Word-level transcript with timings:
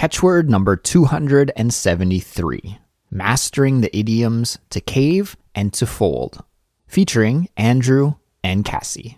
Catch 0.00 0.22
Word 0.22 0.48
number 0.48 0.76
273 0.76 2.78
Mastering 3.10 3.82
the 3.82 3.94
Idioms 3.94 4.58
to 4.70 4.80
Cave 4.80 5.36
and 5.54 5.74
to 5.74 5.84
Fold, 5.84 6.42
featuring 6.86 7.50
Andrew 7.58 8.14
and 8.42 8.64
Kassy. 8.64 9.16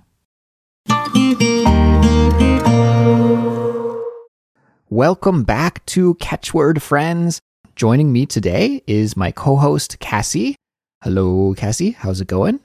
Welcome 4.91 5.45
back 5.45 5.87
to 5.87 6.15
Catch 6.15 6.53
Word 6.53 6.83
Friends. 6.83 7.39
Joining 7.77 8.13
me 8.13 8.27
today 8.27 8.83
is 8.89 9.17
my 9.17 9.31
co 9.31 9.55
host, 9.55 10.01
Kassy. 10.01 10.57
Hello, 11.05 11.55
Kassy. 11.55 11.95
How's 11.95 12.21
it 12.21 12.27
going? 12.27 12.59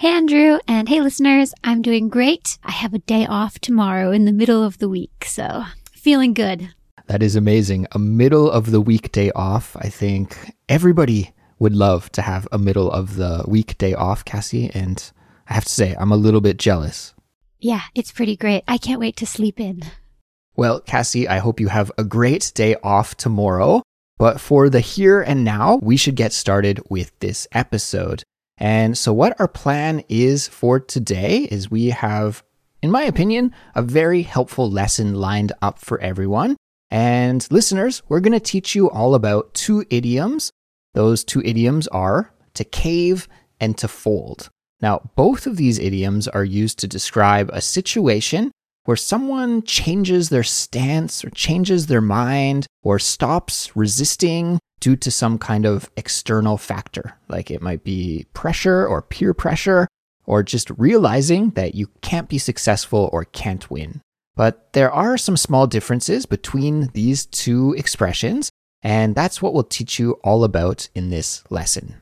Hey, 0.00 0.08
Andrew, 0.08 0.58
and 0.66 0.88
hey, 0.88 1.00
listeners. 1.00 1.54
I'm 1.62 1.82
doing 1.82 2.08
great. 2.08 2.58
I 2.64 2.72
have 2.72 2.94
a 2.94 2.98
day 2.98 3.26
off 3.26 3.60
tomorrow 3.60 4.10
in 4.10 4.24
the 4.24 4.32
middle 4.32 4.64
of 4.64 4.78
the 4.78 4.88
week, 4.88 5.24
so 5.24 5.66
feeling 5.92 6.34
good. 6.34 6.70
That 7.10 7.24
is 7.24 7.34
amazing. 7.34 7.88
A 7.90 7.98
middle 7.98 8.48
of 8.48 8.70
the 8.70 8.80
week 8.80 9.10
day 9.10 9.32
off. 9.32 9.76
I 9.76 9.88
think 9.88 10.54
everybody 10.68 11.34
would 11.58 11.74
love 11.74 12.12
to 12.12 12.22
have 12.22 12.46
a 12.52 12.56
middle 12.56 12.88
of 12.88 13.16
the 13.16 13.44
week 13.48 13.76
day 13.78 13.94
off, 13.94 14.24
Kassy. 14.24 14.70
And 14.72 15.10
I 15.48 15.54
have 15.54 15.64
to 15.64 15.72
say, 15.72 15.96
I'm 15.98 16.12
a 16.12 16.16
little 16.16 16.40
bit 16.40 16.56
jealous. 16.56 17.12
Yeah, 17.58 17.80
it's 17.96 18.12
pretty 18.12 18.36
great. 18.36 18.62
I 18.68 18.78
can't 18.78 19.00
wait 19.00 19.16
to 19.16 19.26
sleep 19.26 19.58
in. 19.58 19.82
Well, 20.54 20.80
Kassy, 20.80 21.26
I 21.26 21.38
hope 21.38 21.58
you 21.58 21.66
have 21.66 21.90
a 21.98 22.04
great 22.04 22.52
day 22.54 22.76
off 22.80 23.16
tomorrow. 23.16 23.82
But 24.16 24.40
for 24.40 24.68
the 24.68 24.78
here 24.78 25.20
and 25.20 25.42
now, 25.42 25.80
we 25.82 25.96
should 25.96 26.14
get 26.14 26.32
started 26.32 26.80
with 26.90 27.10
this 27.18 27.48
episode. 27.50 28.22
And 28.56 28.96
so, 28.96 29.12
what 29.12 29.34
our 29.40 29.48
plan 29.48 30.04
is 30.08 30.46
for 30.46 30.78
today 30.78 31.48
is 31.50 31.72
we 31.72 31.86
have, 31.86 32.44
in 32.80 32.92
my 32.92 33.02
opinion, 33.02 33.52
a 33.74 33.82
very 33.82 34.22
helpful 34.22 34.70
lesson 34.70 35.16
lined 35.16 35.50
up 35.60 35.80
for 35.80 36.00
everyone. 36.00 36.56
And 36.90 37.46
listeners, 37.50 38.02
we're 38.08 38.20
going 38.20 38.32
to 38.32 38.40
teach 38.40 38.74
you 38.74 38.90
all 38.90 39.14
about 39.14 39.54
two 39.54 39.84
idioms. 39.90 40.50
Those 40.94 41.22
two 41.22 41.40
idioms 41.44 41.86
are 41.88 42.32
to 42.54 42.64
cave 42.64 43.28
and 43.60 43.78
to 43.78 43.88
fold. 43.88 44.48
Now, 44.80 45.10
both 45.14 45.46
of 45.46 45.56
these 45.56 45.78
idioms 45.78 46.26
are 46.26 46.44
used 46.44 46.78
to 46.80 46.88
describe 46.88 47.50
a 47.52 47.60
situation 47.60 48.50
where 48.84 48.96
someone 48.96 49.62
changes 49.62 50.30
their 50.30 50.42
stance 50.42 51.24
or 51.24 51.30
changes 51.30 51.86
their 51.86 52.00
mind 52.00 52.66
or 52.82 52.98
stops 52.98 53.76
resisting 53.76 54.58
due 54.80 54.96
to 54.96 55.10
some 55.10 55.38
kind 55.38 55.66
of 55.66 55.90
external 55.96 56.56
factor. 56.56 57.18
Like 57.28 57.50
it 57.50 57.62
might 57.62 57.84
be 57.84 58.26
pressure 58.32 58.86
or 58.86 59.02
peer 59.02 59.34
pressure, 59.34 59.86
or 60.24 60.42
just 60.42 60.70
realizing 60.70 61.50
that 61.50 61.74
you 61.74 61.88
can't 62.00 62.28
be 62.28 62.38
successful 62.38 63.10
or 63.12 63.24
can't 63.24 63.70
win. 63.70 64.00
But 64.36 64.72
there 64.72 64.90
are 64.90 65.18
some 65.18 65.36
small 65.36 65.66
differences 65.66 66.26
between 66.26 66.88
these 66.94 67.26
two 67.26 67.74
expressions, 67.76 68.50
and 68.82 69.14
that's 69.14 69.42
what 69.42 69.52
we'll 69.52 69.64
teach 69.64 69.98
you 69.98 70.12
all 70.24 70.44
about 70.44 70.88
in 70.94 71.10
this 71.10 71.44
lesson. 71.50 71.96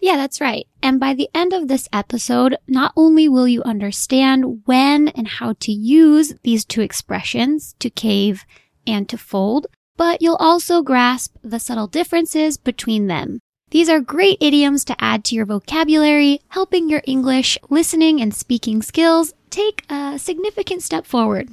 Yeah, 0.00 0.16
that's 0.16 0.40
right. 0.40 0.66
And 0.82 0.98
by 0.98 1.14
the 1.14 1.28
end 1.32 1.52
of 1.52 1.68
this 1.68 1.88
episode, 1.92 2.56
not 2.66 2.92
only 2.96 3.28
will 3.28 3.46
you 3.46 3.62
understand 3.62 4.62
when 4.64 5.08
and 5.08 5.28
how 5.28 5.52
to 5.60 5.70
use 5.70 6.34
these 6.42 6.64
two 6.64 6.80
expressions, 6.80 7.76
to 7.78 7.88
cave 7.88 8.44
and 8.84 9.08
to 9.08 9.16
fold, 9.16 9.68
but 9.96 10.20
you'll 10.20 10.36
also 10.36 10.82
grasp 10.82 11.36
the 11.42 11.60
subtle 11.60 11.86
differences 11.86 12.56
between 12.56 13.06
them. 13.06 13.38
These 13.70 13.88
are 13.88 14.00
great 14.00 14.38
idioms 14.40 14.84
to 14.86 14.96
add 14.98 15.24
to 15.24 15.36
your 15.36 15.46
vocabulary, 15.46 16.40
helping 16.48 16.90
your 16.90 17.02
English 17.06 17.56
listening 17.70 18.20
and 18.20 18.34
speaking 18.34 18.82
skills 18.82 19.34
take 19.50 19.84
a 19.88 20.18
significant 20.18 20.82
step 20.82 21.06
forward. 21.06 21.48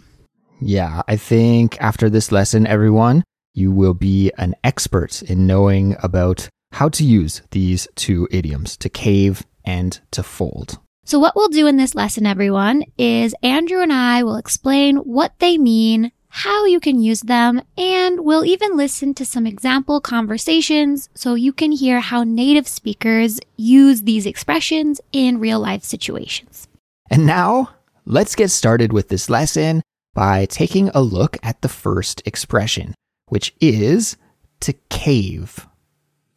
Yeah, 0.61 1.03
I 1.07 1.15
think 1.15 1.81
after 1.81 2.09
this 2.09 2.31
lesson, 2.31 2.67
everyone, 2.67 3.23
you 3.53 3.71
will 3.71 3.93
be 3.93 4.31
an 4.37 4.55
expert 4.63 5.21
in 5.23 5.47
knowing 5.47 5.95
about 6.03 6.49
how 6.73 6.89
to 6.89 7.03
use 7.03 7.41
these 7.51 7.87
two 7.95 8.27
idioms 8.31 8.77
to 8.77 8.89
cave 8.89 9.43
and 9.65 9.99
to 10.11 10.23
fold. 10.23 10.79
So, 11.05 11.17
what 11.17 11.35
we'll 11.35 11.49
do 11.49 11.65
in 11.65 11.77
this 11.77 11.95
lesson, 11.95 12.25
everyone, 12.25 12.83
is 12.97 13.33
Andrew 13.41 13.81
and 13.81 13.91
I 13.91 14.23
will 14.23 14.35
explain 14.35 14.97
what 14.97 15.33
they 15.39 15.57
mean, 15.57 16.11
how 16.27 16.65
you 16.65 16.79
can 16.79 16.99
use 17.01 17.21
them, 17.21 17.61
and 17.77 18.19
we'll 18.19 18.45
even 18.45 18.77
listen 18.77 19.15
to 19.15 19.25
some 19.25 19.47
example 19.47 19.99
conversations 20.01 21.09
so 21.15 21.33
you 21.33 21.51
can 21.51 21.71
hear 21.71 21.99
how 21.99 22.23
native 22.23 22.67
speakers 22.67 23.39
use 23.57 24.03
these 24.03 24.27
expressions 24.27 25.01
in 25.11 25.39
real 25.39 25.59
life 25.59 25.83
situations. 25.83 26.67
And 27.09 27.25
now, 27.25 27.71
let's 28.05 28.35
get 28.35 28.51
started 28.51 28.93
with 28.93 29.09
this 29.09 29.29
lesson 29.29 29.81
by 30.13 30.45
taking 30.45 30.89
a 30.89 31.01
look 31.01 31.37
at 31.43 31.61
the 31.61 31.69
first 31.69 32.21
expression, 32.25 32.95
which 33.27 33.53
is 33.59 34.17
to 34.61 34.73
cave. 34.89 35.67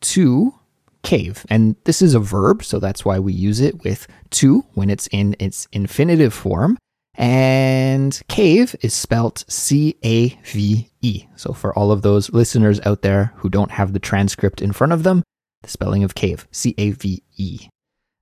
To 0.00 0.54
cave. 1.02 1.44
And 1.48 1.76
this 1.84 2.02
is 2.02 2.14
a 2.14 2.20
verb, 2.20 2.64
so 2.64 2.78
that's 2.78 3.04
why 3.04 3.18
we 3.18 3.32
use 3.32 3.60
it 3.60 3.82
with 3.82 4.06
to 4.30 4.64
when 4.74 4.90
it's 4.90 5.08
in 5.08 5.36
its 5.38 5.66
infinitive 5.72 6.32
form. 6.32 6.78
And 7.14 8.20
cave 8.28 8.74
is 8.80 8.94
spelt 8.94 9.44
C 9.48 9.96
A 10.04 10.28
V 10.44 10.88
E. 11.02 11.24
So 11.36 11.52
for 11.52 11.76
all 11.78 11.92
of 11.92 12.02
those 12.02 12.32
listeners 12.32 12.80
out 12.86 13.02
there 13.02 13.32
who 13.36 13.50
don't 13.50 13.72
have 13.72 13.92
the 13.92 13.98
transcript 13.98 14.62
in 14.62 14.72
front 14.72 14.92
of 14.92 15.02
them, 15.02 15.22
the 15.62 15.68
spelling 15.68 16.04
of 16.04 16.14
cave, 16.14 16.48
C 16.52 16.74
A 16.78 16.92
V 16.92 17.22
E. 17.36 17.68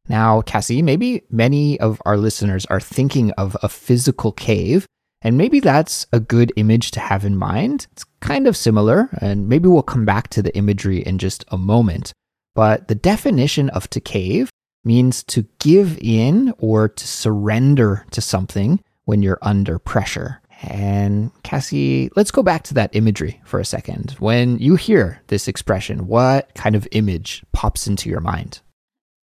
Now, 0.09 0.43
Kassy, 0.43 0.83
maybe 0.83 1.23
many 1.31 1.79
of 1.79 2.03
our 2.05 2.17
listeners 2.17 2.67
are 2.67 2.81
thinking 2.81 3.31
of 3.33 3.57
a 3.63 3.69
physical 3.69 4.33
cave, 4.33 4.87
and 5.23 5.37
maybe 5.37 5.61
that's 5.61 6.07
a 6.13 6.21
good 6.21 6.53
image 6.57 6.91
to 6.93 7.01
have 7.01 7.25
in 7.25 7.37
mind. 7.37 7.87
It's 7.93 8.05
kind 8.21 8.47
of 8.47 8.57
similar, 8.57 9.09
and 9.21 9.49
maybe 9.49 9.69
we'll 9.69 9.83
come 9.83 10.05
back 10.05 10.29
to 10.29 10.43
the 10.43 10.57
imagery 10.57 10.99
in 10.99 11.19
just 11.19 11.45
a 11.49 11.59
moment. 11.59 12.13
But 12.55 12.89
the 12.89 12.95
definition 12.95 13.69
of 13.71 13.89
to 13.91 14.01
cave 14.01 14.51
means 14.85 15.23
to 15.25 15.47
give 15.59 15.99
in 16.01 16.55
or 16.59 16.89
to 16.89 17.07
surrender 17.07 18.07
to 18.13 18.21
something 18.21 18.81
when 19.05 19.23
you're 19.23 19.39
under 19.43 19.79
pressure. 19.79 20.41
And 20.63 21.33
Kassy, 21.43 22.11
let's 22.17 22.31
go 22.31 22.43
back 22.43 22.65
to 22.65 22.75
that 22.75 22.95
imagery 22.95 23.41
for 23.45 23.61
a 23.61 23.65
second. 23.65 24.13
When 24.19 24.59
you 24.59 24.77
hear 24.77 25.23
this 25.29 25.49
expression, 25.49 26.07
what 26.07 26.55
kind 26.55 26.75
of 26.75 26.89
image 26.93 27.43
pops 27.53 27.87
into 27.87 28.11
your 28.11 28.21
mind? 28.21 28.61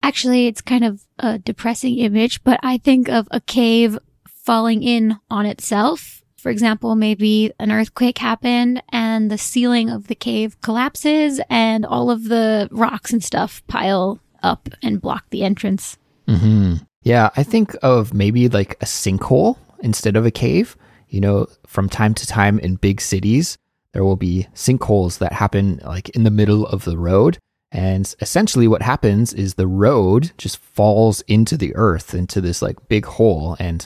Actually, 0.01 0.47
it's 0.47 0.61
kind 0.61 0.83
of 0.83 1.03
a 1.19 1.37
depressing 1.37 1.97
image, 1.99 2.43
but 2.43 2.59
I 2.63 2.77
think 2.77 3.09
of 3.09 3.27
a 3.31 3.41
cave 3.41 3.99
falling 4.49 4.81
in 4.81 5.15
on 5.29 5.45
itself. 5.45 6.23
For 6.35 6.49
example, 6.49 6.95
maybe 6.95 7.53
an 7.59 7.71
earthquake 7.71 8.17
happened 8.17 8.81
and 8.89 9.29
the 9.29 9.37
ceiling 9.37 9.91
of 9.91 10.07
the 10.07 10.15
cave 10.15 10.59
collapses 10.61 11.39
and 11.51 11.85
all 11.85 12.09
of 12.09 12.23
the 12.23 12.67
rocks 12.71 13.13
and 13.13 13.23
stuff 13.23 13.61
pile 13.67 14.19
up 14.41 14.67
and 14.81 14.99
block 14.99 15.25
the 15.29 15.43
entrance. 15.43 15.99
Mm-hmm. 16.27 16.77
Yeah, 17.03 17.29
I 17.37 17.43
think 17.43 17.75
of 17.83 18.15
maybe 18.15 18.49
like 18.49 18.73
a 18.81 18.85
sinkhole 18.85 19.57
instead 19.81 20.15
of 20.15 20.25
a 20.25 20.31
cave. 20.31 20.75
You 21.09 21.21
know, 21.21 21.45
from 21.67 21.87
time 21.87 22.15
to 22.15 22.25
time 22.25 22.57
in 22.57 22.77
big 22.77 23.01
cities, 23.01 23.55
there 23.93 24.03
will 24.03 24.15
be 24.15 24.47
sinkholes 24.55 25.19
that 25.19 25.33
happen 25.33 25.79
like 25.85 26.09
in 26.09 26.23
the 26.23 26.31
middle 26.31 26.65
of 26.65 26.85
the 26.85 26.97
road. 26.97 27.37
And 27.71 28.15
essentially, 28.19 28.67
what 28.67 28.81
happens 28.81 29.31
is 29.31 29.53
the 29.53 29.67
road 29.67 30.31
just 30.39 30.57
falls 30.57 31.21
into 31.27 31.55
the 31.55 31.75
earth, 31.75 32.15
into 32.15 32.41
this 32.41 32.63
like 32.63 32.87
big 32.87 33.05
hole. 33.05 33.55
And 33.59 33.85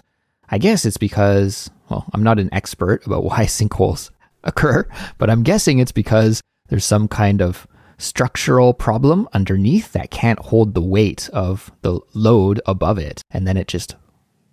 I 0.50 0.58
guess 0.58 0.86
it's 0.86 0.98
because, 0.98 1.70
well, 1.90 2.06
I'm 2.14 2.24
not 2.24 2.40
an 2.40 2.50
expert 2.54 3.06
about 3.06 3.24
why 3.24 3.46
sinkholes 3.46 4.12
occur, 4.44 4.88
but 5.18 5.30
I'm 5.30 5.44
guessing 5.44 5.80
it's 5.80 5.92
because 5.92 6.42
there's 6.70 6.86
some 6.86 7.08
kind 7.08 7.42
of 7.42 7.68
structural 7.98 8.74
problem 8.74 9.28
underneath 9.34 9.94
that 9.94 10.12
can't 10.12 10.40
hold 10.40 10.74
the 10.74 10.82
weight 10.82 11.30
of 11.32 11.72
the 11.82 12.00
load 12.14 12.59
above 12.66 12.98
it. 12.98 13.22
And 13.32 13.48
then 13.48 13.58
it 13.58 13.68
just 13.68 13.96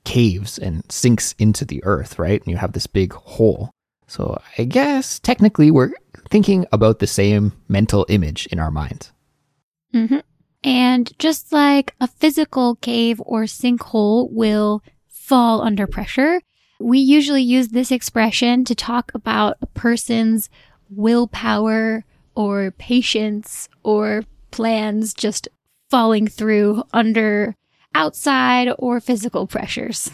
caves 0.05 0.59
and 0.59 0.83
sinks 0.91 1.34
into 1.39 1.65
the 1.65 1.83
earth, 1.84 2.19
right? 2.19 2.41
And 2.41 2.50
you 2.50 2.56
have 2.56 2.73
this 2.73 2.87
big 2.87 3.12
hole. 3.12 3.71
So 4.06 4.41
I 4.59 4.65
guess 4.65 5.19
technically 5.19 5.71
we're 5.71 5.93
thinking 6.31 6.67
about 6.73 6.99
the 6.99 7.06
same 7.06 7.53
mental 7.69 8.06
image 8.09 8.47
in 8.47 8.59
our 8.59 8.70
minds. 8.70 9.12
Mm-hmm. 9.94 10.19
And 10.62 11.19
just 11.19 11.53
like 11.53 11.94
a 12.00 12.06
physical 12.06 12.76
cave 12.76 13.20
or 13.25 13.44
sinkhole 13.44 14.31
will 14.31 14.82
fall 15.31 15.62
under 15.62 15.87
pressure, 15.87 16.41
we 16.81 16.99
usually 16.99 17.43
use 17.43 17.69
this 17.69 17.93
expression 17.93 18.65
to 18.65 18.75
talk 18.75 19.12
about 19.15 19.56
a 19.62 19.67
person's 19.67 20.50
willpower 20.91 22.05
or 22.35 22.73
patience 22.73 23.69
or 23.85 24.25
plans 24.50 25.15
just 25.15 25.47
falling 25.88 26.27
through 26.27 26.82
under 26.93 27.55
outside 27.94 28.73
or 28.77 28.99
physical 28.99 29.47
pressures. 29.47 30.11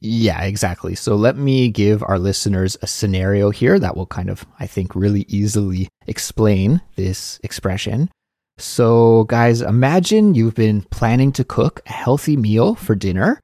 Yeah, 0.00 0.42
exactly. 0.44 0.94
So 0.94 1.14
let 1.14 1.36
me 1.36 1.68
give 1.68 2.02
our 2.02 2.18
listeners 2.18 2.78
a 2.80 2.86
scenario 2.86 3.50
here 3.50 3.78
that 3.78 3.98
will 3.98 4.06
kind 4.06 4.30
of, 4.30 4.46
I 4.58 4.66
think, 4.66 4.96
really 4.96 5.26
easily 5.28 5.88
explain 6.06 6.80
this 6.96 7.38
expression. 7.44 8.10
So, 8.56 9.24
guys, 9.24 9.60
imagine 9.60 10.34
you've 10.34 10.54
been 10.54 10.82
planning 10.90 11.32
to 11.32 11.44
cook 11.44 11.82
a 11.84 11.92
healthy 11.92 12.38
meal 12.38 12.74
for 12.74 12.94
dinner, 12.94 13.38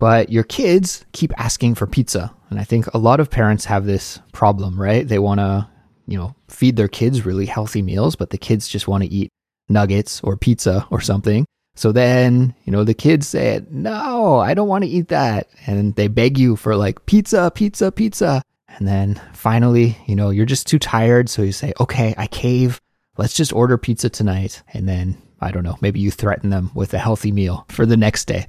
but 0.00 0.30
your 0.30 0.42
kids 0.42 1.04
keep 1.12 1.32
asking 1.38 1.76
for 1.76 1.86
pizza. 1.86 2.34
And 2.50 2.58
I 2.58 2.64
think 2.64 2.92
a 2.92 2.98
lot 2.98 3.20
of 3.20 3.30
parents 3.30 3.66
have 3.66 3.86
this 3.86 4.18
problem, 4.32 4.80
right? 4.80 5.06
They 5.06 5.20
want 5.20 5.38
to 5.38 5.68
you 6.10 6.18
know, 6.18 6.34
feed 6.48 6.76
their 6.76 6.88
kids 6.88 7.24
really 7.24 7.46
healthy 7.46 7.82
meals, 7.82 8.16
but 8.16 8.30
the 8.30 8.38
kids 8.38 8.66
just 8.66 8.88
want 8.88 9.04
to 9.04 9.08
eat 9.08 9.32
nuggets 9.68 10.20
or 10.22 10.36
pizza 10.36 10.86
or 10.90 11.00
something. 11.00 11.46
So 11.76 11.92
then, 11.92 12.54
you 12.64 12.72
know, 12.72 12.84
the 12.84 12.94
kids 12.94 13.28
say, 13.28 13.64
No, 13.70 14.38
I 14.38 14.52
don't 14.52 14.68
want 14.68 14.84
to 14.84 14.90
eat 14.90 15.08
that. 15.08 15.48
And 15.66 15.94
they 15.94 16.08
beg 16.08 16.36
you 16.36 16.56
for 16.56 16.76
like 16.76 17.06
pizza, 17.06 17.50
pizza, 17.54 17.92
pizza. 17.92 18.42
And 18.68 18.86
then 18.86 19.20
finally, 19.32 19.96
you 20.06 20.16
know, 20.16 20.30
you're 20.30 20.46
just 20.46 20.66
too 20.66 20.80
tired. 20.80 21.30
So 21.30 21.42
you 21.42 21.52
say, 21.52 21.72
Okay, 21.80 22.12
I 22.18 22.26
cave. 22.26 22.80
Let's 23.16 23.34
just 23.34 23.52
order 23.52 23.78
pizza 23.78 24.10
tonight. 24.10 24.62
And 24.74 24.88
then, 24.88 25.16
I 25.40 25.52
don't 25.52 25.64
know, 25.64 25.78
maybe 25.80 26.00
you 26.00 26.10
threaten 26.10 26.50
them 26.50 26.72
with 26.74 26.92
a 26.92 26.98
healthy 26.98 27.30
meal 27.30 27.66
for 27.68 27.86
the 27.86 27.96
next 27.96 28.26
day. 28.26 28.48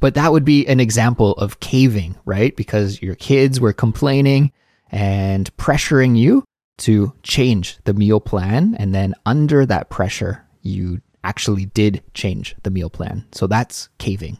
But 0.00 0.14
that 0.14 0.32
would 0.32 0.44
be 0.44 0.66
an 0.66 0.80
example 0.80 1.32
of 1.32 1.60
caving, 1.60 2.16
right? 2.24 2.54
Because 2.56 3.02
your 3.02 3.16
kids 3.16 3.60
were 3.60 3.72
complaining 3.72 4.52
and 4.90 5.54
pressuring 5.56 6.16
you 6.16 6.44
to 6.78 7.12
change 7.22 7.78
the 7.84 7.94
meal 7.94 8.20
plan. 8.20 8.76
And 8.78 8.94
then 8.94 9.14
under 9.26 9.66
that 9.66 9.90
pressure, 9.90 10.46
you 10.62 11.00
actually 11.24 11.66
did 11.66 12.02
change 12.14 12.54
the 12.62 12.70
meal 12.70 12.90
plan. 12.90 13.26
So 13.32 13.46
that's 13.46 13.88
caving. 13.98 14.38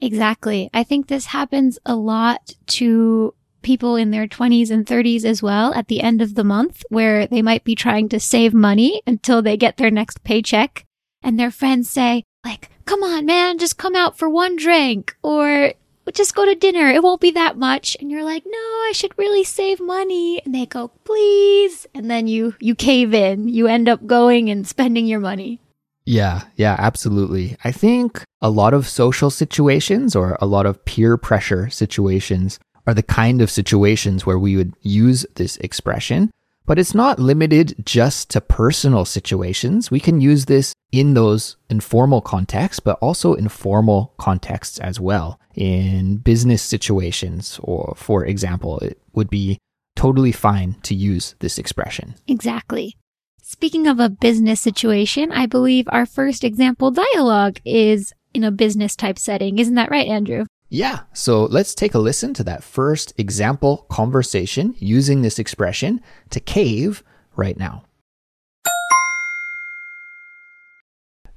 Exactly. 0.00 0.68
I 0.74 0.82
think 0.82 1.06
this 1.06 1.26
happens 1.26 1.78
a 1.86 1.94
lot 1.94 2.54
to 2.66 3.34
people 3.62 3.96
in 3.96 4.10
their 4.10 4.26
20s 4.26 4.70
and 4.70 4.84
30s 4.84 5.24
as 5.24 5.42
well 5.42 5.72
at 5.74 5.88
the 5.88 6.00
end 6.00 6.20
of 6.20 6.34
the 6.34 6.44
month, 6.44 6.82
where 6.90 7.26
they 7.26 7.40
might 7.40 7.64
be 7.64 7.74
trying 7.74 8.08
to 8.10 8.20
save 8.20 8.52
money 8.52 9.00
until 9.06 9.40
they 9.40 9.56
get 9.56 9.76
their 9.76 9.90
next 9.90 10.22
paycheck. 10.24 10.84
And 11.22 11.38
their 11.38 11.50
friends 11.50 11.88
say, 11.88 12.24
like, 12.44 12.68
come 12.84 13.02
on, 13.02 13.26
man, 13.26 13.58
just 13.58 13.78
come 13.78 13.96
out 13.96 14.16
for 14.18 14.28
one 14.28 14.56
drink 14.56 15.16
or 15.22 15.72
just 16.12 16.34
go 16.34 16.44
to 16.44 16.54
dinner. 16.54 16.88
It 16.88 17.02
won't 17.02 17.20
be 17.20 17.30
that 17.32 17.56
much. 17.56 17.96
And 18.00 18.10
you're 18.10 18.24
like, 18.24 18.44
no, 18.44 18.58
I 18.58 18.92
should 18.94 19.16
really 19.18 19.44
save 19.44 19.80
money. 19.80 20.42
And 20.44 20.54
they 20.54 20.66
go, 20.66 20.88
please. 21.04 21.86
And 21.94 22.10
then 22.10 22.26
you, 22.26 22.54
you 22.60 22.74
cave 22.74 23.14
in. 23.14 23.48
You 23.48 23.66
end 23.66 23.88
up 23.88 24.06
going 24.06 24.50
and 24.50 24.66
spending 24.66 25.06
your 25.06 25.20
money. 25.20 25.60
Yeah, 26.06 26.42
yeah, 26.56 26.76
absolutely. 26.78 27.56
I 27.64 27.72
think 27.72 28.22
a 28.42 28.50
lot 28.50 28.74
of 28.74 28.86
social 28.86 29.30
situations 29.30 30.14
or 30.14 30.36
a 30.40 30.46
lot 30.46 30.66
of 30.66 30.84
peer 30.84 31.16
pressure 31.16 31.70
situations 31.70 32.58
are 32.86 32.92
the 32.92 33.02
kind 33.02 33.40
of 33.40 33.50
situations 33.50 34.26
where 34.26 34.38
we 34.38 34.56
would 34.56 34.74
use 34.82 35.24
this 35.36 35.56
expression. 35.58 36.30
But 36.66 36.78
it's 36.78 36.94
not 36.94 37.18
limited 37.18 37.74
just 37.84 38.30
to 38.30 38.40
personal 38.40 39.04
situations. 39.04 39.90
We 39.90 40.00
can 40.00 40.20
use 40.20 40.46
this 40.46 40.72
in 40.92 41.14
those 41.14 41.56
informal 41.68 42.22
contexts, 42.22 42.80
but 42.80 42.98
also 43.00 43.34
in 43.34 43.48
formal 43.48 44.14
contexts 44.16 44.78
as 44.78 44.98
well. 44.98 45.38
In 45.54 46.16
business 46.16 46.62
situations, 46.62 47.60
or 47.62 47.94
for 47.96 48.24
example, 48.24 48.78
it 48.80 48.98
would 49.12 49.28
be 49.28 49.58
totally 49.94 50.32
fine 50.32 50.76
to 50.82 50.94
use 50.94 51.34
this 51.40 51.58
expression. 51.58 52.14
Exactly. 52.26 52.96
Speaking 53.42 53.86
of 53.86 54.00
a 54.00 54.08
business 54.08 54.60
situation, 54.60 55.30
I 55.30 55.46
believe 55.46 55.86
our 55.90 56.06
first 56.06 56.44
example 56.44 56.90
dialogue 56.90 57.60
is 57.64 58.12
in 58.32 58.42
a 58.42 58.50
business 58.50 58.96
type 58.96 59.18
setting. 59.18 59.58
Isn't 59.58 59.74
that 59.74 59.90
right, 59.90 60.08
Andrew? 60.08 60.46
Yeah, 60.74 61.02
so 61.12 61.44
let's 61.44 61.72
take 61.72 61.94
a 61.94 62.00
listen 62.00 62.34
to 62.34 62.42
that 62.42 62.64
first 62.64 63.12
example 63.16 63.86
conversation 63.90 64.74
using 64.80 65.22
this 65.22 65.38
expression 65.38 66.00
to 66.30 66.40
cave 66.40 67.04
right 67.36 67.56
now. 67.56 67.84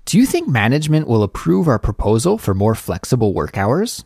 Do 0.06 0.18
you 0.18 0.26
think 0.26 0.48
management 0.48 1.08
will 1.08 1.22
approve 1.22 1.68
our 1.68 1.78
proposal 1.78 2.40
for 2.40 2.56
more 2.56 2.74
flexible 2.74 3.32
work 3.36 3.60
hours? 3.60 4.04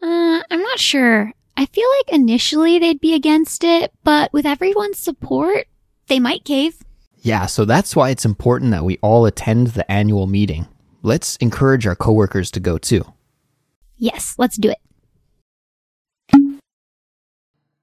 Uh, 0.00 0.40
I'm 0.48 0.62
not 0.62 0.78
sure. 0.78 1.32
I 1.56 1.66
feel 1.66 1.88
like 1.98 2.14
initially 2.14 2.78
they'd 2.78 3.00
be 3.00 3.14
against 3.14 3.64
it, 3.64 3.92
but 4.04 4.32
with 4.32 4.46
everyone's 4.46 4.98
support, 4.98 5.66
they 6.06 6.20
might 6.20 6.44
cave. 6.44 6.76
Yeah, 7.22 7.46
so 7.46 7.64
that's 7.64 7.96
why 7.96 8.10
it's 8.10 8.24
important 8.24 8.70
that 8.70 8.84
we 8.84 8.98
all 9.02 9.26
attend 9.26 9.68
the 9.68 9.90
annual 9.90 10.28
meeting. 10.28 10.68
Let's 11.02 11.34
encourage 11.38 11.88
our 11.88 11.96
coworkers 11.96 12.52
to 12.52 12.60
go 12.60 12.78
too. 12.78 13.04
Yes, 14.00 14.34
let's 14.38 14.56
do 14.56 14.70
it. 14.70 14.80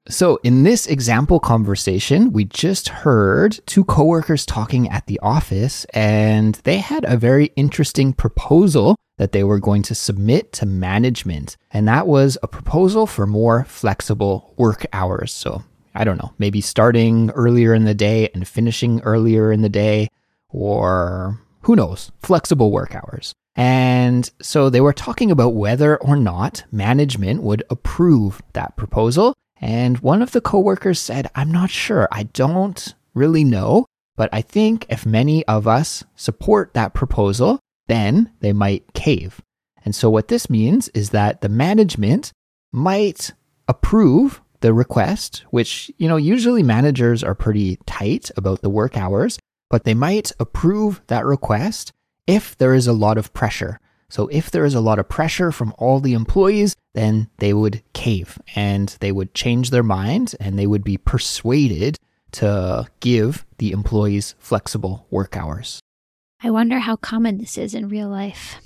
So, 0.09 0.39
in 0.41 0.63
this 0.63 0.87
example 0.87 1.39
conversation, 1.39 2.31
we 2.31 2.45
just 2.45 2.87
heard 2.89 3.59
two 3.65 3.83
coworkers 3.83 4.45
talking 4.45 4.89
at 4.89 5.05
the 5.05 5.19
office, 5.19 5.85
and 5.93 6.55
they 6.63 6.77
had 6.77 7.03
a 7.03 7.17
very 7.17 7.47
interesting 7.57 8.13
proposal 8.13 8.95
that 9.17 9.31
they 9.33 9.43
were 9.43 9.59
going 9.59 9.81
to 9.83 9.95
submit 9.95 10.53
to 10.53 10.65
management. 10.65 11.57
And 11.71 11.87
that 11.89 12.07
was 12.07 12.37
a 12.41 12.47
proposal 12.47 13.05
for 13.05 13.27
more 13.27 13.65
flexible 13.65 14.53
work 14.57 14.85
hours. 14.93 15.33
So, 15.33 15.63
I 15.93 16.03
don't 16.03 16.17
know, 16.17 16.33
maybe 16.37 16.61
starting 16.61 17.29
earlier 17.31 17.73
in 17.73 17.83
the 17.83 17.93
day 17.93 18.29
and 18.33 18.47
finishing 18.47 19.01
earlier 19.01 19.51
in 19.51 19.61
the 19.61 19.69
day, 19.69 20.07
or 20.49 21.37
who 21.61 21.75
knows, 21.75 22.11
flexible 22.21 22.71
work 22.71 22.95
hours. 22.95 23.33
And 23.57 24.29
so 24.39 24.69
they 24.69 24.81
were 24.81 24.93
talking 24.93 25.31
about 25.31 25.55
whether 25.55 25.97
or 25.97 26.15
not 26.15 26.63
management 26.71 27.41
would 27.41 27.63
approve 27.71 28.41
that 28.53 28.77
proposal. 28.77 29.33
And 29.59 29.97
one 29.99 30.21
of 30.21 30.31
the 30.31 30.41
coworkers 30.41 30.99
said, 30.99 31.31
I'm 31.33 31.51
not 31.51 31.71
sure. 31.71 32.07
I 32.11 32.23
don't 32.23 32.93
really 33.15 33.43
know, 33.43 33.87
but 34.15 34.29
I 34.31 34.41
think 34.41 34.85
if 34.89 35.07
many 35.07 35.43
of 35.47 35.67
us 35.67 36.03
support 36.15 36.75
that 36.75 36.93
proposal, 36.93 37.59
then 37.87 38.31
they 38.41 38.53
might 38.53 38.93
cave. 38.93 39.41
And 39.83 39.95
so 39.95 40.07
what 40.09 40.27
this 40.27 40.49
means 40.49 40.89
is 40.89 41.09
that 41.09 41.41
the 41.41 41.49
management 41.49 42.31
might 42.71 43.31
approve 43.67 44.39
the 44.59 44.73
request, 44.73 45.45
which, 45.49 45.91
you 45.97 46.07
know, 46.07 46.17
usually 46.17 46.61
managers 46.61 47.23
are 47.23 47.33
pretty 47.33 47.77
tight 47.87 48.29
about 48.37 48.61
the 48.61 48.69
work 48.69 48.97
hours, 48.97 49.39
but 49.69 49.83
they 49.83 49.93
might 49.95 50.31
approve 50.39 51.01
that 51.07 51.25
request 51.25 51.91
if 52.27 52.57
there 52.57 52.73
is 52.73 52.85
a 52.85 52.93
lot 52.93 53.17
of 53.17 53.33
pressure. 53.33 53.79
So 54.09 54.27
if 54.27 54.51
there 54.51 54.65
is 54.65 54.75
a 54.75 54.79
lot 54.81 54.99
of 54.99 55.09
pressure 55.09 55.51
from 55.51 55.73
all 55.77 55.99
the 55.99 56.13
employees, 56.13 56.75
then 56.93 57.29
they 57.39 57.53
would 57.53 57.81
cave 57.93 58.37
and 58.55 58.95
they 58.99 59.11
would 59.11 59.33
change 59.33 59.69
their 59.69 59.83
mind 59.83 60.35
and 60.39 60.57
they 60.57 60.67
would 60.67 60.83
be 60.83 60.97
persuaded 60.97 61.97
to 62.33 62.87
give 62.99 63.45
the 63.57 63.71
employees 63.71 64.35
flexible 64.39 65.05
work 65.09 65.35
hours. 65.35 65.79
I 66.41 66.51
wonder 66.51 66.79
how 66.79 66.95
common 66.95 67.37
this 67.37 67.57
is 67.57 67.73
in 67.73 67.89
real 67.89 68.09
life. 68.09 68.57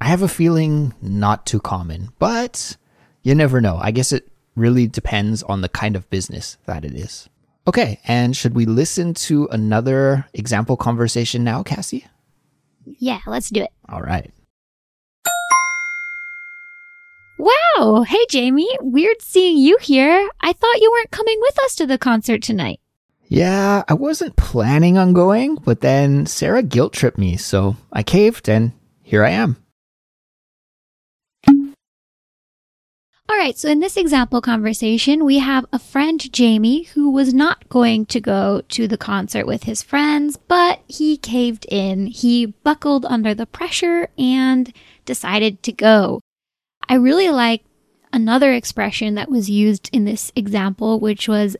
I 0.00 0.06
have 0.06 0.22
a 0.22 0.28
feeling 0.28 0.94
not 1.02 1.44
too 1.44 1.60
common, 1.60 2.10
but 2.18 2.76
you 3.22 3.34
never 3.34 3.60
know. 3.60 3.78
I 3.80 3.90
guess 3.90 4.12
it 4.12 4.28
really 4.54 4.86
depends 4.86 5.42
on 5.42 5.60
the 5.60 5.68
kind 5.68 5.96
of 5.96 6.08
business 6.10 6.56
that 6.66 6.84
it 6.84 6.94
is. 6.94 7.28
Okay, 7.66 8.00
and 8.04 8.36
should 8.36 8.54
we 8.54 8.64
listen 8.64 9.12
to 9.14 9.46
another 9.50 10.26
example 10.32 10.76
conversation 10.76 11.44
now, 11.44 11.62
Kassy? 11.62 12.04
Yeah, 12.98 13.20
let's 13.26 13.50
do 13.50 13.62
it. 13.62 13.70
All 13.88 14.02
right. 14.02 14.30
Wow. 17.38 18.02
Hey, 18.02 18.24
Jamie. 18.28 18.68
Weird 18.80 19.22
seeing 19.22 19.58
you 19.58 19.78
here. 19.80 20.28
I 20.40 20.52
thought 20.52 20.80
you 20.80 20.90
weren't 20.90 21.12
coming 21.12 21.38
with 21.40 21.58
us 21.60 21.76
to 21.76 21.86
the 21.86 21.98
concert 21.98 22.42
tonight. 22.42 22.80
Yeah, 23.28 23.84
I 23.86 23.94
wasn't 23.94 24.36
planning 24.36 24.96
on 24.96 25.12
going, 25.12 25.56
but 25.56 25.80
then 25.82 26.26
Sarah 26.26 26.62
guilt 26.62 26.94
tripped 26.94 27.18
me, 27.18 27.36
so 27.36 27.76
I 27.92 28.02
caved 28.02 28.48
and 28.48 28.72
here 29.02 29.24
I 29.24 29.30
am. 29.30 29.56
Right, 33.38 33.56
so 33.56 33.68
in 33.68 33.80
this 33.80 33.96
example 33.96 34.40
conversation, 34.40 35.24
we 35.24 35.38
have 35.38 35.64
a 35.72 35.78
friend, 35.78 36.30
Jamie, 36.32 36.84
who 36.94 37.10
was 37.10 37.32
not 37.32 37.68
going 37.68 38.04
to 38.06 38.20
go 38.20 38.62
to 38.68 38.88
the 38.88 38.98
concert 38.98 39.46
with 39.46 39.64
his 39.64 39.82
friends, 39.82 40.36
but 40.36 40.80
he 40.88 41.16
caved 41.16 41.64
in. 41.70 42.06
He 42.06 42.46
buckled 42.46 43.06
under 43.06 43.34
the 43.34 43.46
pressure 43.46 44.08
and 44.18 44.72
decided 45.04 45.62
to 45.62 45.72
go. 45.72 46.20
I 46.88 46.94
really 46.94 47.28
like 47.28 47.62
another 48.12 48.52
expression 48.52 49.14
that 49.14 49.30
was 49.30 49.48
used 49.48 49.88
in 49.92 50.04
this 50.04 50.32
example, 50.34 50.98
which 50.98 51.28
was 51.28 51.56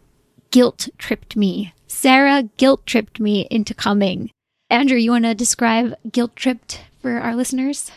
guilt 0.50 0.88
tripped 0.99 1.37
me. 1.37 1.73
Sarah 1.87 2.44
guilt 2.56 2.87
tripped 2.87 3.20
me 3.20 3.47
into 3.50 3.75
coming. 3.75 4.30
Andrew, 4.68 4.99
you 4.99 5.12
want 5.12 5.25
to 5.25 5.35
describe 5.35 5.94
guilt 6.11 6.35
tripped 6.35 6.82
for 7.00 7.18
our 7.18 7.37
listeners? 7.37 7.90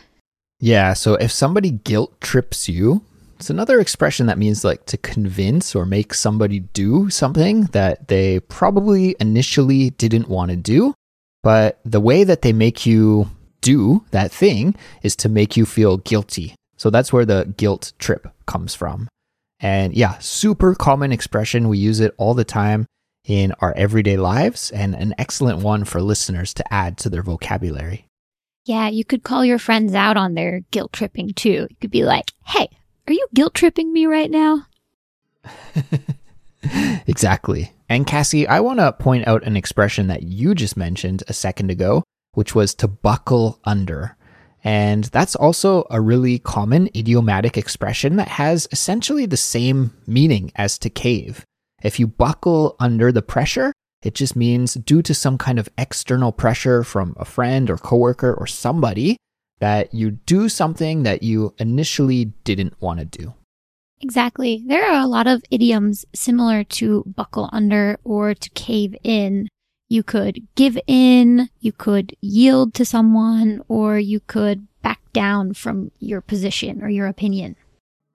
Yeah, 0.60 0.92
so 0.92 1.14
if 1.14 1.32
somebody 1.32 1.70
guilt 1.70 2.20
trips 2.20 2.68
you, 2.68 3.02
it's 3.42 3.50
another 3.50 3.80
expression 3.80 4.26
that 4.26 4.38
means 4.38 4.62
like 4.62 4.86
to 4.86 4.96
convince 4.96 5.74
or 5.74 5.84
make 5.84 6.14
somebody 6.14 6.60
do 6.60 7.10
something 7.10 7.62
that 7.72 8.06
they 8.06 8.38
probably 8.38 9.16
initially 9.18 9.90
didn't 9.90 10.28
want 10.28 10.52
to 10.52 10.56
do. 10.56 10.94
But 11.42 11.80
the 11.84 12.00
way 12.00 12.22
that 12.22 12.42
they 12.42 12.52
make 12.52 12.86
you 12.86 13.28
do 13.60 14.04
that 14.12 14.30
thing 14.30 14.76
is 15.02 15.16
to 15.16 15.28
make 15.28 15.56
you 15.56 15.66
feel 15.66 15.96
guilty. 15.96 16.54
So 16.76 16.88
that's 16.88 17.12
where 17.12 17.24
the 17.24 17.52
guilt 17.56 17.94
trip 17.98 18.28
comes 18.46 18.76
from. 18.76 19.08
And 19.58 19.92
yeah, 19.92 20.18
super 20.18 20.76
common 20.76 21.10
expression. 21.10 21.68
We 21.68 21.78
use 21.78 21.98
it 21.98 22.14
all 22.18 22.34
the 22.34 22.44
time 22.44 22.86
in 23.24 23.54
our 23.58 23.74
everyday 23.76 24.18
lives 24.18 24.70
and 24.70 24.94
an 24.94 25.16
excellent 25.18 25.58
one 25.58 25.82
for 25.82 26.00
listeners 26.00 26.54
to 26.54 26.72
add 26.72 26.96
to 26.98 27.10
their 27.10 27.24
vocabulary. 27.24 28.06
Yeah, 28.66 28.86
you 28.86 29.04
could 29.04 29.24
call 29.24 29.44
your 29.44 29.58
friends 29.58 29.94
out 29.94 30.16
on 30.16 30.34
their 30.34 30.60
guilt 30.70 30.92
tripping 30.92 31.32
too. 31.34 31.66
You 31.68 31.76
could 31.80 31.90
be 31.90 32.04
like, 32.04 32.30
hey, 32.44 32.68
are 33.06 33.12
you 33.12 33.26
guilt 33.34 33.54
tripping 33.54 33.92
me 33.92 34.06
right 34.06 34.30
now? 34.30 34.66
exactly. 37.06 37.72
And 37.88 38.06
Kassy, 38.06 38.46
I 38.46 38.60
want 38.60 38.78
to 38.78 38.92
point 38.92 39.26
out 39.26 39.44
an 39.44 39.56
expression 39.56 40.06
that 40.06 40.22
you 40.22 40.54
just 40.54 40.76
mentioned 40.76 41.22
a 41.28 41.32
second 41.32 41.70
ago, 41.70 42.04
which 42.34 42.54
was 42.54 42.74
to 42.76 42.88
buckle 42.88 43.60
under. 43.64 44.16
And 44.64 45.04
that's 45.04 45.34
also 45.34 45.84
a 45.90 46.00
really 46.00 46.38
common 46.38 46.88
idiomatic 46.96 47.58
expression 47.58 48.16
that 48.16 48.28
has 48.28 48.68
essentially 48.70 49.26
the 49.26 49.36
same 49.36 49.92
meaning 50.06 50.52
as 50.54 50.78
to 50.78 50.90
cave. 50.90 51.44
If 51.82 51.98
you 51.98 52.06
buckle 52.06 52.76
under 52.78 53.10
the 53.10 53.22
pressure, 53.22 53.72
it 54.02 54.14
just 54.14 54.36
means 54.36 54.74
due 54.74 55.02
to 55.02 55.14
some 55.14 55.36
kind 55.36 55.58
of 55.58 55.68
external 55.76 56.30
pressure 56.30 56.84
from 56.84 57.14
a 57.18 57.24
friend 57.24 57.68
or 57.68 57.76
coworker 57.76 58.32
or 58.32 58.46
somebody 58.46 59.16
that 59.62 59.94
you 59.94 60.10
do 60.10 60.48
something 60.48 61.04
that 61.04 61.22
you 61.22 61.54
initially 61.56 62.24
didn't 62.42 62.74
want 62.82 62.98
to 62.98 63.04
do. 63.04 63.32
Exactly. 64.00 64.64
There 64.66 64.84
are 64.84 65.00
a 65.00 65.06
lot 65.06 65.28
of 65.28 65.44
idioms 65.52 66.04
similar 66.12 66.64
to 66.64 67.04
buckle 67.06 67.48
under 67.52 67.96
or 68.02 68.34
to 68.34 68.50
cave 68.50 68.96
in. 69.04 69.46
You 69.88 70.02
could 70.02 70.40
give 70.56 70.76
in, 70.88 71.48
you 71.60 71.70
could 71.70 72.16
yield 72.20 72.74
to 72.74 72.84
someone, 72.84 73.62
or 73.68 74.00
you 74.00 74.18
could 74.18 74.66
back 74.82 75.00
down 75.12 75.54
from 75.54 75.92
your 76.00 76.20
position 76.20 76.82
or 76.82 76.88
your 76.88 77.06
opinion. 77.06 77.54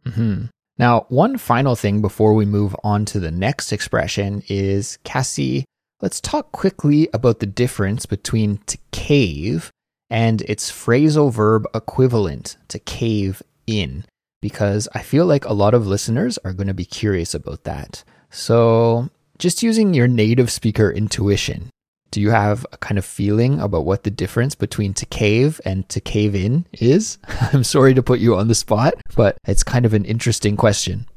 Mm-hmm. 0.06 0.48
Now, 0.78 1.06
one 1.08 1.38
final 1.38 1.78
thing 1.78 2.02
before 2.02 2.34
we 2.34 2.46
move 2.46 2.76
on 2.84 3.06
to 3.06 3.22
the 3.22 3.32
next 3.32 3.72
expression 3.72 4.44
is 4.50 5.00
Kassy, 5.06 5.64
let's 6.02 6.20
talk 6.20 6.52
quickly 6.52 7.08
about 7.14 7.40
the 7.40 7.46
difference 7.46 8.06
between 8.06 8.58
to 8.66 8.78
cave 8.92 9.72
and 10.10 10.42
its 10.44 10.72
phrasal 10.72 11.32
verb 11.32 11.66
equivalent 11.74 12.58
to 12.70 12.80
cave 12.80 13.42
in 13.66 14.06
because 14.42 14.88
I 14.94 15.02
feel 15.02 15.26
like 15.26 15.46
a 15.46 15.54
lot 15.54 15.74
of 15.74 15.88
listeners 15.88 16.38
are 16.40 16.54
going 16.54 16.68
to 16.68 16.74
be 16.74 16.86
curious 16.86 17.34
about 17.34 17.64
that. 17.64 18.04
So, 18.30 19.10
just 19.38 19.64
using 19.64 19.94
your 19.94 20.08
native 20.08 20.52
speaker 20.52 20.92
intuition, 20.92 21.70
do 22.12 22.22
you 22.22 22.30
have 22.30 22.66
a 22.72 22.78
kind 22.78 22.98
of 22.98 23.06
feeling 23.06 23.60
about 23.60 23.86
what 23.86 24.04
the 24.04 24.12
difference 24.12 24.56
between 24.56 24.94
to 24.96 25.06
cave 25.06 25.60
and 25.66 25.88
to 25.90 26.00
cave 26.00 26.36
in 26.36 26.66
is? 26.74 27.18
I'm 27.54 27.64
sorry 27.64 27.94
to 27.94 28.04
put 28.04 28.20
you 28.20 28.36
on 28.36 28.48
the 28.48 28.56
spot, 28.56 28.96
but 29.16 29.38
it's 29.46 29.64
kind 29.64 29.86
of 29.86 29.94
an 29.94 30.06
interesting 30.06 30.56
question. 30.56 31.08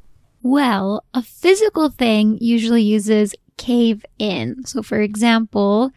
Well, 0.43 1.05
a 1.13 1.23
physical 1.23 1.91
thing 1.91 2.39
usually 2.41 2.83
uses 2.83 3.35
cave 3.57 4.05
in. 4.19 4.65
So, 4.65 4.83
for 4.83 5.01
example, 5.01 5.93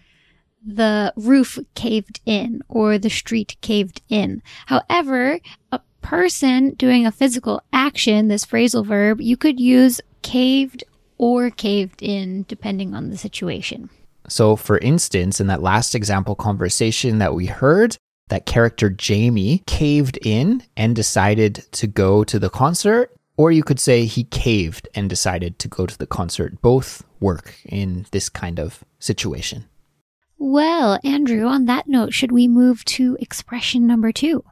the 0.65 1.13
roof 1.15 1.60
caved 1.75 2.22
in 2.25 2.62
or 2.70 2.98
the 2.98 3.10
street 3.10 3.58
caved 3.62 4.01
in. 4.10 4.41
However, 4.65 5.39
a 5.72 5.82
person 6.01 6.72
doing 6.75 7.05
a 7.05 7.12
physical 7.12 7.62
action, 7.72 8.27
this 8.27 8.46
phrasal 8.46 8.86
verb, 8.86 9.22
you 9.22 9.38
could 9.38 9.60
use 9.60 10.01
caved 10.22 10.84
or 11.17 11.50
caved 11.50 12.01
in 12.01 12.46
depending 12.48 12.93
on 12.93 13.10
the 13.10 13.17
situation. 13.17 13.89
So, 14.27 14.55
for 14.55 14.77
instance, 14.77 15.39
in 15.41 15.48
that 15.48 15.62
last 15.62 15.96
example 15.96 16.36
conversation 16.36 17.20
that 17.20 17.36
we 17.36 17.46
heard, 17.46 17.98
that 18.29 18.46
character 18.46 18.89
Jamie 18.89 19.63
caved 19.67 20.17
in 20.25 20.63
and 20.77 20.96
decided 20.96 21.55
to 21.74 21.88
go 21.88 22.24
to 22.24 22.39
the 22.39 22.50
concert. 22.50 23.12
Or 23.36 23.51
you 23.51 23.63
could 23.63 23.79
say 23.79 24.05
he 24.05 24.25
caved 24.25 24.88
and 24.93 25.10
decided 25.10 25.58
to 25.60 25.67
go 25.67 25.86
to 25.86 25.98
the 25.98 26.05
concert. 26.05 26.62
Both 26.62 27.03
work 27.20 27.55
in 27.65 28.05
this 28.12 28.29
kind 28.29 28.60
of 28.60 28.84
situation. 29.00 29.65
Well, 30.45 31.00
Andrew, 31.05 31.45
on 31.45 31.67
that 31.67 31.88
note, 31.88 32.13
should 32.13 32.33
we 32.33 32.50
move 32.50 32.83
to 32.83 33.15
expression 33.21 33.88
number 33.88 34.12
two? 34.12 34.43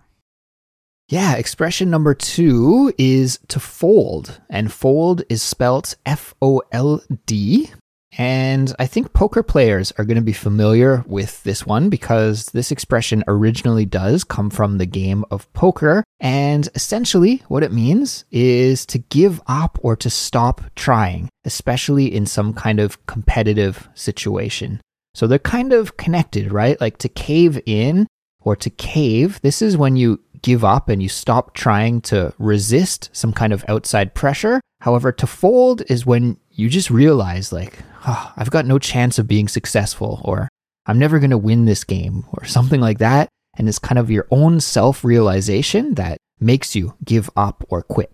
Yeah, 1.09 1.35
expression 1.35 1.89
number 1.89 2.13
two 2.13 2.93
is 2.97 3.39
to 3.49 3.59
fold, 3.59 4.39
and 4.49 4.71
fold 4.71 5.23
is 5.27 5.43
spelt 5.43 5.95
F 6.05 6.33
O 6.41 6.61
L 6.71 7.03
D. 7.25 7.71
And 8.17 8.73
I 8.79 8.87
think 8.87 9.11
poker 9.11 9.43
players 9.43 9.91
are 9.97 10.05
going 10.05 10.15
to 10.15 10.21
be 10.21 10.31
familiar 10.31 11.03
with 11.07 11.43
this 11.43 11.65
one 11.65 11.89
because 11.89 12.45
this 12.45 12.71
expression 12.71 13.25
originally 13.27 13.85
does 13.85 14.23
come 14.23 14.49
from 14.49 14.77
the 14.77 14.85
game 14.85 15.25
of 15.29 15.51
poker. 15.51 16.05
And 16.21 16.69
essentially, 16.73 17.43
what 17.49 17.63
it 17.63 17.73
means 17.73 18.23
is 18.31 18.85
to 18.85 18.97
give 18.97 19.41
up 19.45 19.77
or 19.81 19.97
to 19.97 20.09
stop 20.09 20.61
trying, 20.73 21.27
especially 21.43 22.15
in 22.15 22.25
some 22.25 22.53
kind 22.53 22.79
of 22.79 23.05
competitive 23.07 23.89
situation. 23.93 24.79
So 25.13 25.27
they're 25.27 25.39
kind 25.39 25.73
of 25.73 25.97
connected, 25.97 26.51
right? 26.51 26.79
Like 26.79 26.97
to 26.99 27.09
cave 27.09 27.59
in 27.65 28.07
or 28.41 28.55
to 28.55 28.69
cave, 28.69 29.39
this 29.41 29.61
is 29.61 29.77
when 29.77 29.95
you 29.95 30.19
give 30.41 30.63
up 30.63 30.89
and 30.89 31.01
you 31.01 31.09
stop 31.09 31.53
trying 31.53 32.01
to 32.01 32.33
resist 32.39 33.09
some 33.13 33.33
kind 33.33 33.53
of 33.53 33.63
outside 33.67 34.13
pressure. 34.13 34.61
However, 34.79 35.11
to 35.11 35.27
fold 35.27 35.83
is 35.87 36.05
when 36.05 36.37
you 36.51 36.69
just 36.69 36.89
realize, 36.89 37.51
like, 37.51 37.79
oh, 38.07 38.33
I've 38.35 38.49
got 38.49 38.65
no 38.65 38.79
chance 38.79 39.19
of 39.19 39.27
being 39.27 39.47
successful, 39.47 40.21
or 40.25 40.49
I'm 40.87 40.97
never 40.97 41.19
going 41.19 41.29
to 41.29 41.37
win 41.37 41.65
this 41.65 41.83
game, 41.83 42.25
or 42.33 42.45
something 42.45 42.81
like 42.81 42.97
that. 42.97 43.29
And 43.57 43.69
it's 43.69 43.79
kind 43.79 43.99
of 43.99 44.09
your 44.09 44.27
own 44.31 44.59
self 44.59 45.03
realization 45.03 45.95
that 45.95 46.17
makes 46.39 46.75
you 46.75 46.95
give 47.05 47.29
up 47.35 47.63
or 47.69 47.83
quit. 47.83 48.11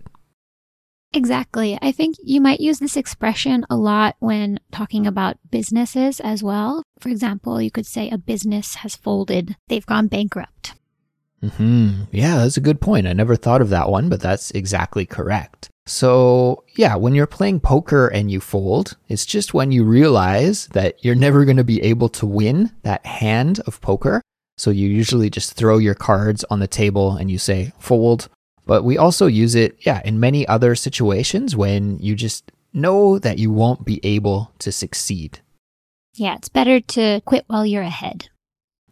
Exactly. 1.14 1.78
I 1.82 1.92
think 1.92 2.18
you 2.22 2.42
might 2.42 2.60
use 2.60 2.80
this 2.80 2.98
expression 2.98 3.66
a 3.70 3.78
lot 3.78 4.16
when 4.20 4.60
talking 4.72 5.08
about 5.08 5.38
businesses 5.50 6.20
as 6.20 6.44
well. 6.44 6.84
For 7.00 7.10
example, 7.10 7.62
you 7.62 7.72
could 7.72 7.86
say 7.86 8.10
a 8.10 8.18
business 8.18 8.76
has 8.76 8.96
folded, 8.96 9.56
they've 9.68 9.86
gone 9.86 10.08
bankrupt. 10.08 10.74
Hmm. 11.42 12.04
Yeah, 12.12 12.38
that's 12.38 12.58
a 12.58 12.62
good 12.62 12.82
point. 12.82 13.08
I 13.08 13.14
never 13.14 13.36
thought 13.36 13.62
of 13.62 13.70
that 13.70 13.90
one, 13.90 14.10
but 14.10 14.20
that's 14.20 14.52
exactly 14.52 15.06
correct. 15.06 15.70
So, 15.86 16.64
yeah, 16.76 16.96
when 16.96 17.16
you're 17.16 17.28
playing 17.28 17.62
poker 17.62 18.08
and 18.08 18.30
you 18.30 18.42
fold, 18.42 18.98
it's 19.08 19.26
just 19.26 19.54
when 19.54 19.72
you 19.72 19.86
realize 19.86 20.68
that 20.70 21.04
you're 21.06 21.16
never 21.16 21.46
going 21.46 21.58
to 21.58 21.64
be 21.64 21.82
able 21.82 22.10
to 22.10 22.26
win 22.26 22.72
that 22.84 23.06
hand 23.06 23.62
of 23.66 23.80
poker. 23.80 24.22
So 24.58 24.72
you 24.72 24.90
usually 24.90 25.30
just 25.30 25.54
throw 25.54 25.78
your 25.78 25.94
cards 25.94 26.44
on 26.50 26.60
the 26.60 26.68
table 26.68 27.16
and 27.16 27.32
you 27.32 27.38
say 27.38 27.72
fold. 27.80 28.28
But 28.68 28.84
we 28.84 28.98
also 28.98 29.26
use 29.26 29.56
it, 29.56 29.78
yeah, 29.80 30.02
in 30.04 30.20
many 30.20 30.48
other 30.48 30.76
situations 30.76 31.56
when 31.56 31.98
you 32.00 32.16
just 32.16 32.52
know 32.74 33.18
that 33.18 33.40
you 33.40 33.52
won't 33.52 33.86
be 33.86 34.00
able 34.04 34.52
to 34.60 34.72
succeed. 34.72 35.40
Yeah, 36.16 36.36
it's 36.36 36.50
better 36.50 36.80
to 36.80 37.22
quit 37.26 37.46
while 37.48 37.66
you're 37.66 37.82
ahead. 37.82 38.30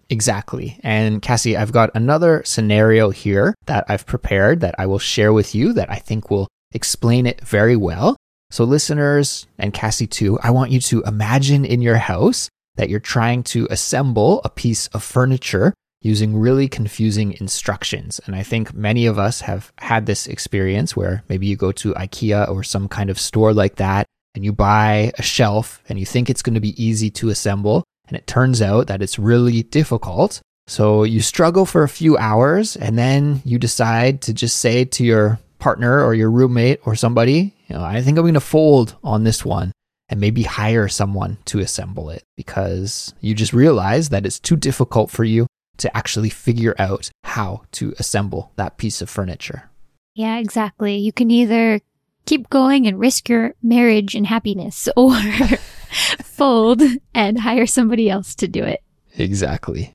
Exactly. 0.10 0.80
And 0.84 1.22
Kassy, 1.22 1.58
I've 1.58 1.72
got 1.72 1.90
another 1.96 2.44
scenario 2.46 3.10
here 3.10 3.56
that 3.66 3.86
I've 3.90 4.06
prepared 4.06 4.62
that 4.62 4.76
I 4.78 4.86
will 4.86 5.00
share 5.00 5.34
with 5.34 5.56
you 5.56 5.74
that 5.74 5.92
I 5.92 5.96
think 5.96 6.30
will 6.30 6.48
explain 6.74 7.26
it 7.26 7.42
very 7.42 7.76
well. 7.76 8.16
So, 8.52 8.64
listeners 8.64 9.48
and 9.58 9.74
Kassy 9.74 10.10
too, 10.10 10.40
I 10.42 10.52
want 10.52 10.72
you 10.72 10.80
to 10.82 11.02
imagine 11.04 11.66
in 11.66 11.82
your 11.82 11.98
house 11.98 12.50
that 12.76 12.90
you're 12.90 13.00
trying 13.00 13.42
to 13.44 13.68
assemble 13.72 14.42
a 14.44 14.50
piece 14.50 14.88
of 14.88 15.04
furniture 15.04 15.74
using 16.06 16.38
really 16.38 16.68
confusing 16.68 17.36
instructions. 17.40 18.22
And 18.28 18.36
I 18.36 18.44
think 18.44 18.76
many 18.76 19.08
of 19.08 19.18
us 19.18 19.42
have 19.42 19.74
had 19.80 20.06
this 20.06 20.28
experience 20.28 20.96
where 20.96 21.24
maybe 21.30 21.48
you 21.48 21.56
go 21.56 21.72
to 21.72 21.96
IKEA 21.96 22.48
or 22.48 22.62
some 22.62 22.88
kind 22.88 23.10
of 23.10 23.20
store 23.20 23.56
like 23.56 23.78
that 23.78 24.06
and 24.36 24.46
you 24.46 24.54
buy 24.54 25.12
a 25.18 25.24
shelf 25.24 25.82
and 25.90 25.98
you 25.98 26.06
think 26.06 26.30
it's 26.30 26.44
going 26.44 26.54
to 26.54 26.60
be 26.60 26.82
easy 26.82 27.10
to 27.10 27.30
assemble 27.30 27.84
and 28.08 28.16
it 28.16 28.28
turns 28.28 28.62
out 28.62 28.86
that 28.86 29.02
it's 29.02 29.18
really 29.18 29.64
difficult. 29.64 30.42
So 30.68 31.06
you 31.06 31.22
struggle 31.22 31.66
for 31.66 31.82
a 31.82 31.90
few 31.90 32.20
hours 32.20 32.76
and 32.76 33.00
then 33.00 33.42
you 33.44 33.58
decide 33.58 34.22
to 34.24 34.34
just 34.34 34.58
say 34.58 34.86
to 34.86 35.04
your 35.04 35.40
partner 35.58 36.04
or 36.04 36.14
your 36.14 36.30
roommate 36.30 36.82
or 36.86 36.94
somebody, 36.96 37.56
you 37.68 37.76
know, 37.76 37.84
I 37.84 38.04
think 38.04 38.20
I'm 38.20 38.26
going 38.26 38.36
to 38.36 38.40
fold 38.40 38.96
on 39.04 39.24
this 39.24 39.44
one 39.44 39.72
and 40.10 40.20
maybe 40.20 40.44
hire 40.44 40.88
someone 40.88 41.40
to 41.46 41.62
assemble 41.62 42.12
it 42.12 42.22
because 42.38 43.12
you 43.22 43.34
just 43.34 43.54
realize 43.54 44.10
that 44.10 44.28
it's 44.28 44.40
too 44.40 44.56
difficult 44.56 45.10
for 45.10 45.24
you 45.24 45.48
to 45.78 45.96
actually 45.96 46.30
figure 46.30 46.76
out 46.80 47.10
how 47.24 47.64
to 47.74 47.94
assemble 48.00 48.52
that 48.56 48.78
piece 48.78 49.02
of 49.02 49.10
furniture. 49.10 49.70
Yeah, 50.14 50.38
exactly. 50.38 50.96
You 50.98 51.12
can 51.12 51.30
either 51.30 51.82
keep 52.26 52.50
going 52.50 52.88
and 52.88 53.00
risk 53.00 53.30
your 53.30 53.54
marriage 53.62 54.16
and 54.16 54.28
happiness 54.28 54.88
or 54.98 55.16
fold 56.24 56.82
and 57.14 57.40
hire 57.40 57.66
somebody 57.66 58.10
else 58.10 58.36
to 58.36 58.48
do 58.48 58.64
it. 58.64 58.82
Exactly. 59.18 59.94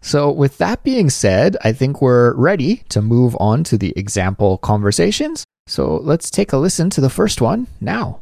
So, 0.00 0.30
with 0.30 0.58
that 0.58 0.82
being 0.82 1.08
said, 1.08 1.56
I 1.64 1.72
think 1.72 2.02
we're 2.02 2.34
ready 2.34 2.82
to 2.90 3.00
move 3.00 3.34
on 3.40 3.64
to 3.64 3.78
the 3.78 3.94
example 3.96 4.58
conversations. 4.58 5.44
So, 5.66 5.96
let's 5.96 6.30
take 6.30 6.52
a 6.52 6.58
listen 6.58 6.90
to 6.90 7.00
the 7.00 7.08
first 7.08 7.40
one 7.40 7.68
now. 7.80 8.20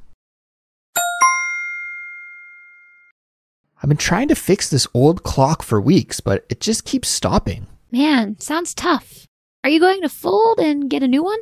I've 3.82 3.88
been 3.88 3.96
trying 3.96 4.28
to 4.28 4.36
fix 4.36 4.70
this 4.70 4.86
old 4.94 5.24
clock 5.24 5.62
for 5.62 5.80
weeks, 5.80 6.20
but 6.20 6.46
it 6.48 6.60
just 6.60 6.84
keeps 6.84 7.08
stopping. 7.08 7.66
Man, 7.90 8.38
sounds 8.38 8.74
tough. 8.74 9.26
Are 9.64 9.70
you 9.70 9.80
going 9.80 10.02
to 10.02 10.08
fold 10.08 10.60
and 10.60 10.88
get 10.88 11.02
a 11.02 11.08
new 11.08 11.24
one? 11.24 11.38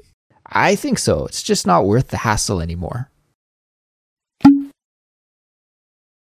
I 0.47 0.75
think 0.75 0.99
so. 0.99 1.27
It's 1.27 1.43
just 1.43 1.67
not 1.67 1.85
worth 1.85 2.09
the 2.09 2.17
hassle 2.17 2.61
anymore. 2.61 3.11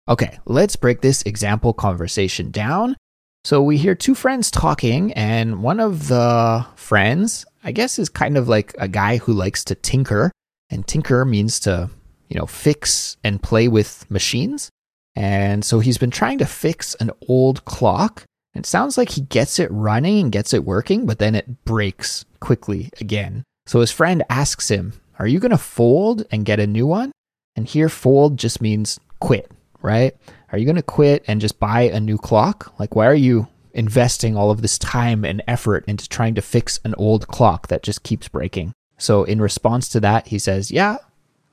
Okay, 0.09 0.39
let's 0.45 0.75
break 0.75 1.01
this 1.01 1.21
example 1.23 1.73
conversation 1.73 2.49
down. 2.49 2.95
So 3.43 3.61
we 3.61 3.77
hear 3.77 3.93
two 3.93 4.15
friends 4.15 4.49
talking, 4.49 5.13
and 5.13 5.61
one 5.61 5.79
of 5.79 6.07
the 6.07 6.65
friends, 6.75 7.45
I 7.63 7.71
guess, 7.71 7.99
is 7.99 8.09
kind 8.09 8.37
of 8.37 8.47
like 8.47 8.73
a 8.79 8.87
guy 8.87 9.17
who 9.17 9.33
likes 9.33 9.63
to 9.65 9.75
tinker. 9.75 10.31
And 10.69 10.85
tinker 10.87 11.23
means 11.25 11.59
to 11.61 11.89
you 12.29 12.37
know, 12.39 12.45
fix 12.45 13.17
and 13.23 13.41
play 13.41 13.67
with 13.67 14.09
machines. 14.09 14.69
And 15.17 15.65
so 15.65 15.79
he's 15.79 15.97
been 15.97 16.11
trying 16.11 16.37
to 16.37 16.45
fix 16.45 16.93
an 16.95 17.09
old 17.27 17.65
clock. 17.65 18.23
It 18.53 18.67
sounds 18.67 18.99
like 18.99 19.09
he 19.09 19.21
gets 19.21 19.57
it 19.57 19.71
running 19.71 20.19
and 20.21 20.31
gets 20.31 20.53
it 20.53 20.63
working, 20.63 21.07
but 21.07 21.17
then 21.17 21.33
it 21.33 21.65
breaks 21.65 22.23
quickly 22.39 22.91
again. 23.01 23.43
So 23.65 23.79
his 23.79 23.91
friend 23.91 24.23
asks 24.29 24.69
him, 24.69 24.93
Are 25.17 25.25
you 25.25 25.39
going 25.39 25.49
to 25.49 25.57
fold 25.57 26.27
and 26.31 26.45
get 26.45 26.59
a 26.59 26.67
new 26.67 26.85
one? 26.85 27.11
And 27.55 27.67
here, 27.67 27.89
fold 27.89 28.37
just 28.37 28.61
means 28.61 28.99
quit, 29.19 29.49
right? 29.81 30.15
Are 30.51 30.59
you 30.59 30.65
going 30.65 30.75
to 30.75 30.83
quit 30.83 31.25
and 31.27 31.41
just 31.41 31.59
buy 31.59 31.81
a 31.81 31.99
new 31.99 32.19
clock? 32.19 32.79
Like, 32.79 32.95
why 32.95 33.07
are 33.07 33.15
you 33.15 33.47
investing 33.73 34.37
all 34.37 34.51
of 34.51 34.61
this 34.61 34.77
time 34.77 35.25
and 35.25 35.41
effort 35.47 35.83
into 35.87 36.07
trying 36.07 36.35
to 36.35 36.43
fix 36.43 36.79
an 36.83 36.93
old 36.95 37.27
clock 37.27 37.69
that 37.69 37.81
just 37.81 38.03
keeps 38.03 38.27
breaking? 38.27 38.71
So, 38.99 39.23
in 39.23 39.41
response 39.41 39.89
to 39.89 39.99
that, 40.01 40.27
he 40.27 40.37
says, 40.37 40.69
Yeah, 40.69 40.97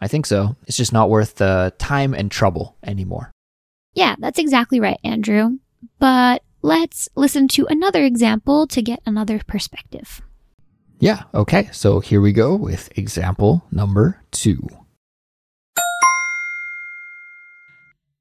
I 0.03 0.07
think 0.07 0.27
so. 0.27 0.55
It's 0.67 0.77
just 0.77 0.93
not 0.93 1.09
worth 1.09 1.37
the 1.37 1.73
time 1.79 2.13
and 2.13 2.31
trouble 2.31 2.77
anymore. 2.85 3.31
Yeah, 3.95 4.17
that's 4.19 4.39
exactly 4.39 4.81
right, 4.81 4.99
Andrew. 5.05 5.59
But 5.99 6.43
let's 6.63 7.09
listen 7.15 7.49
to 7.49 7.67
another 7.67 8.05
example 8.05 8.67
to 8.69 8.83
get 8.83 9.01
another 9.07 9.41
perspective. 9.47 10.21
Yeah, 10.99 11.25
okay. 11.35 11.69
So 11.73 12.01
here 12.01 12.21
we 12.21 12.33
go 12.33 12.55
with 12.55 12.97
example 12.97 13.65
number 13.71 14.23
two. 14.31 14.67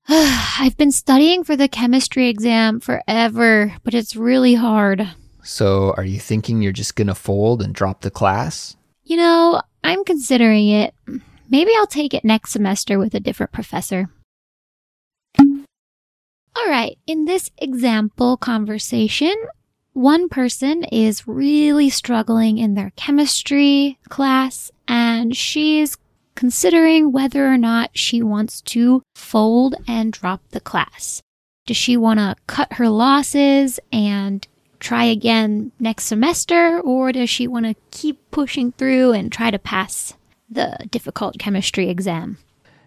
I've 0.10 0.77
been 0.77 0.92
studying 0.92 1.44
for 1.44 1.56
the 1.56 1.68
chemistry 1.68 2.27
exam 2.27 2.80
forever, 2.80 3.74
but 3.84 3.94
it's 3.94 4.15
really 4.15 4.56
hard. 4.56 5.08
So, 5.46 5.94
are 5.98 6.06
you 6.06 6.20
thinking 6.20 6.62
you're 6.62 6.72
just 6.72 6.96
going 6.96 7.08
to 7.08 7.15
fold 7.15 7.62
and 7.62 7.74
drop 7.74 8.01
the 8.01 8.12
class? 8.12 8.77
You 9.03 9.18
know, 9.18 9.62
I'm 9.84 10.06
considering 10.06 10.70
it. 10.70 10.94
Maybe 11.50 11.72
I'll 11.77 11.88
take 11.88 12.13
it 12.13 12.24
next 12.24 12.51
semester 12.51 12.98
with 12.98 13.13
a 13.13 13.20
different 13.20 13.51
professor. 13.51 14.10
All 16.56 16.70
right, 16.70 16.98
in 17.08 17.26
this 17.26 17.50
example 17.58 18.38
conversation, 18.38 19.36
one 19.94 20.30
person 20.30 20.84
is 20.86 21.28
really 21.28 21.90
struggling 21.90 22.58
in 22.58 22.76
their 22.76 22.92
chemistry 22.96 23.98
class 24.10 24.72
and 24.88 25.36
she's 25.36 25.98
considering 26.36 27.12
whether 27.12 27.48
or 27.48 27.58
not 27.58 27.92
she 27.94 28.22
wants 28.22 28.62
to 28.62 29.02
fold 29.16 29.76
and 29.88 30.14
drop 30.14 30.42
the 30.50 30.60
class. 30.60 31.22
Does 31.66 31.78
she 31.78 31.96
want 31.98 32.20
to 32.20 32.36
cut 32.48 32.74
her 32.74 32.90
losses 32.90 33.80
and 33.92 34.48
try 34.80 35.06
again 35.06 35.72
next 35.80 36.06
semester, 36.06 36.80
or 36.82 37.14
does 37.14 37.30
she 37.30 37.48
want 37.48 37.66
to 37.66 37.76
keep 37.92 38.20
pushing 38.32 38.74
through 38.74 39.14
and 39.14 39.32
try 39.32 39.50
to 39.50 39.58
pass 39.58 40.14
the 40.50 40.78
difficult 40.92 41.40
chemistry 41.40 41.90
exam? 41.90 42.38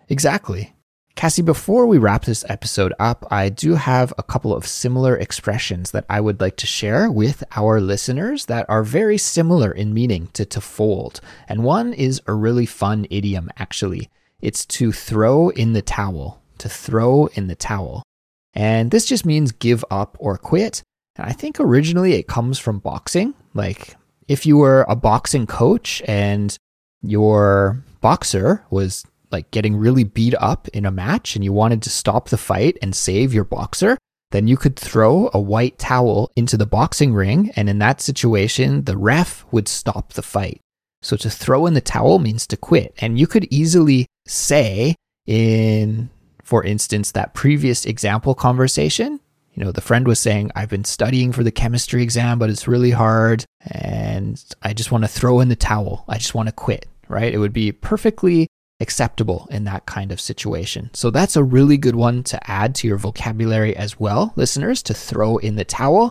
Exactly. 0.09 0.75
Kassy, 1.17 1.43
before 1.43 1.87
we 1.87 1.97
wrap 1.97 2.27
this 2.27 2.45
episode 2.47 2.93
up, 2.99 3.27
I 3.31 3.49
do 3.49 3.75
have 3.75 4.13
a 4.19 4.23
couple 4.23 4.55
of 4.55 4.67
similar 4.67 5.17
expressions 5.17 5.93
that 5.93 6.05
I 6.11 6.21
would 6.21 6.43
like 6.43 6.59
to 6.59 6.67
share 6.67 7.11
with 7.11 7.43
our 7.57 7.81
listeners 7.81 8.45
that 8.47 8.67
are 8.69 8.83
very 8.83 9.17
similar 9.17 9.73
in 9.73 9.95
meaning 9.95 10.29
to 10.35 10.45
to 10.45 10.61
fold. 10.61 11.23
And 11.49 11.65
one 11.65 11.95
is 11.95 12.21
a 12.27 12.35
really 12.35 12.67
fun 12.67 13.07
idiom, 13.09 13.49
actually. 13.57 14.11
It's 14.43 14.67
to 14.67 14.93
throw 14.93 15.49
in 15.49 15.73
the 15.73 15.81
towel, 15.81 16.43
to 16.59 16.69
throw 16.69 17.29
in 17.29 17.47
the 17.47 17.57
towel. 17.57 18.03
And 18.53 18.91
this 18.91 19.07
just 19.07 19.25
means 19.25 19.53
give 19.53 19.87
up 19.91 20.19
or 20.21 20.37
quit. 20.37 20.83
And 21.17 21.27
I 21.27 21.33
think 21.33 21.59
originally 21.59 22.13
it 22.13 22.29
comes 22.29 22.59
from 22.59 22.79
boxing. 22.79 23.33
Like 23.55 23.97
if 24.29 24.45
you 24.45 24.59
were 24.59 24.85
a 24.87 24.95
boxing 24.95 25.47
coach 25.47 26.03
and 26.07 26.55
your 27.01 27.83
boxer 28.03 28.67
was 28.69 29.07
like 29.31 29.51
getting 29.51 29.77
really 29.77 30.05
beat 30.05 30.35
up 30.39 30.69
in 30.69 30.87
a 30.87 30.91
match 30.91 31.35
and 31.35 31.45
you 31.45 31.53
wanted 31.53 31.83
to 31.83 31.91
stop 31.91 32.29
the 32.29 32.37
fight 32.37 32.77
and 32.83 32.95
save 32.95 33.35
your 33.35 33.45
boxer, 33.45 33.99
then 34.31 34.47
you 34.47 34.57
could 34.57 34.77
throw 34.77 35.31
a 35.33 35.41
white 35.41 35.79
towel 35.79 36.31
into 36.37 36.57
the 36.57 36.67
boxing 36.67 37.15
ring. 37.15 37.51
And 37.57 37.69
in 37.69 37.79
that 37.79 38.01
situation, 38.01 38.85
the 38.85 38.97
ref 38.97 39.45
would 39.51 39.69
stop 39.69 40.13
the 40.13 40.23
fight. 40.23 40.61
So 41.03 41.17
to 41.17 41.31
throw 41.31 41.67
in 41.67 41.75
the 41.75 41.81
towel 41.81 42.19
means 42.19 42.47
to 42.49 42.57
quit. 42.57 42.95
And 42.99 43.19
you 43.19 43.27
could 43.27 43.47
easily 43.53 44.07
say 44.27 44.97
in, 45.27 46.11
for 46.43 46.65
instance, 46.65 47.13
that 47.13 47.35
previous 47.35 47.85
example 47.85 48.35
conversation, 48.35 49.21
you 49.55 49.65
know, 49.65 49.73
the 49.73 49.81
friend 49.81 50.07
was 50.07 50.19
saying, 50.19 50.51
I've 50.55 50.69
been 50.69 50.85
studying 50.85 51.33
for 51.33 51.43
the 51.43 51.51
chemistry 51.51 52.03
exam, 52.03 52.39
but 52.39 52.51
it's 52.51 52.69
really 52.69 52.91
hard. 52.91 53.45
And 53.71 54.43
I 54.63 54.73
just 54.75 54.93
want 54.93 55.05
to 55.05 55.09
throw 55.09 55.41
in 55.41 55.49
the 55.49 55.57
towel. 55.57 56.05
I 56.09 56.19
just 56.19 56.35
want 56.35 56.49
to 56.49 56.55
quit, 56.55 56.87
right? 57.09 57.33
It 57.33 57.39
would 57.39 57.55
be 57.55 57.73
perfectly 57.73 58.49
acceptable 58.81 59.49
in 59.51 59.65
that 59.65 59.87
kind 59.87 60.13
of 60.13 60.21
situation. 60.21 60.91
So 60.93 61.11
that's 61.11 61.37
a 61.37 61.45
really 61.45 61.77
good 61.77 61.97
one 61.97 62.23
to 62.25 62.51
add 62.51 62.75
to 62.77 62.89
your 62.89 62.99
vocabulary 62.99 63.77
as 63.77 63.99
well, 63.99 64.33
listeners, 64.37 64.83
to 64.85 64.95
throw 64.95 65.39
in 65.39 65.57
the 65.57 65.65
towel. 65.65 66.11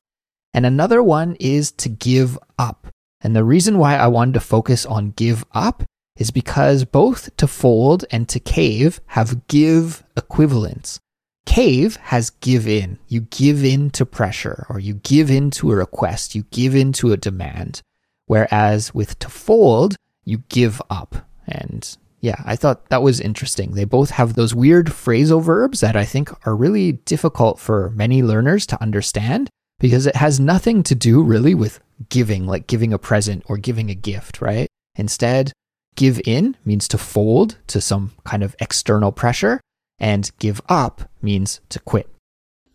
And 0.54 0.66
another 0.66 1.04
one 1.04 1.36
is 1.40 1.72
to 1.74 1.90
give 1.90 2.40
up. 2.58 2.88
And 3.22 3.36
the 3.36 3.44
reason 3.44 3.78
why 3.78 3.96
I 3.96 4.08
wanted 4.08 4.34
to 4.36 4.40
focus 4.40 4.86
on 4.86 5.12
give 5.12 5.46
up 5.54 5.84
is 6.18 6.32
because 6.32 6.86
both 6.86 7.36
to 7.38 7.48
fold 7.48 8.06
and 8.10 8.28
to 8.30 8.40
cave 8.40 9.02
have 9.08 9.48
give 9.48 10.04
equivalents. 10.16 11.00
Cave 11.46 11.98
has 11.98 12.30
give 12.30 12.68
in. 12.68 12.98
You 13.08 13.22
give 13.22 13.64
in 13.64 13.90
to 13.92 14.06
pressure 14.06 14.66
or 14.70 14.80
you 14.80 14.96
give 14.96 15.30
in 15.30 15.52
to 15.52 15.72
a 15.72 15.76
request. 15.76 16.36
You 16.36 16.44
give 16.52 16.76
in 16.76 16.94
to 16.94 17.12
a 17.12 17.18
demand. 17.18 17.82
Whereas 18.26 18.94
with 18.94 19.20
to 19.20 19.30
fold, 19.30 19.96
you 20.24 20.40
give 20.50 20.82
up. 20.90 21.28
And 21.48 21.96
yeah, 22.26 22.42
I 22.44 22.56
thought 22.56 22.90
that 22.90 23.04
was 23.04 23.22
interesting. 23.22 23.74
They 23.74 23.86
both 23.86 24.10
have 24.10 24.34
those 24.34 24.56
weird 24.56 24.88
phrasal 24.88 25.44
verbs 25.44 25.82
that 25.82 25.96
I 25.96 26.06
think 26.06 26.32
are 26.48 26.56
really 26.56 26.94
difficult 26.94 27.60
for 27.60 27.92
many 27.92 28.24
learners 28.24 28.66
to 28.68 28.82
understand 28.82 29.48
because 29.80 30.08
it 30.08 30.16
has 30.16 30.40
nothing 30.40 30.82
to 30.84 30.96
do 30.96 31.22
really 31.22 31.54
with 31.54 31.80
giving, 32.10 32.48
like 32.48 32.66
giving 32.66 32.92
a 32.92 32.98
present 32.98 33.44
or 33.46 33.58
giving 33.58 33.92
a 33.92 33.96
gift, 33.96 34.42
right? 34.42 34.68
Instead, 34.96 35.52
give 35.96 36.20
in 36.26 36.58
means 36.66 36.88
to 36.88 36.98
fold 36.98 37.60
to 37.68 37.80
some 37.80 38.14
kind 38.24 38.42
of 38.42 38.56
external 38.60 39.12
pressure, 39.12 39.62
and 40.00 40.32
give 40.40 40.60
up 40.68 41.08
means 41.22 41.62
to 41.70 41.80
quit. 41.80 42.10